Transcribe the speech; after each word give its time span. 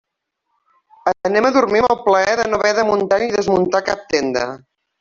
Anem 1.29 1.47
a 1.49 1.51
dormir 1.57 1.81
amb 1.83 1.93
el 1.95 1.99
plaer 2.09 2.35
de 2.41 2.47
no 2.49 2.61
haver 2.63 2.73
de 2.81 2.89
muntar 2.89 3.21
ni 3.25 3.29
desmuntar 3.39 3.83
cap 3.93 4.05
tenda. 4.17 4.49